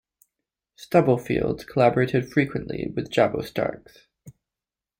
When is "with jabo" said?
2.95-3.45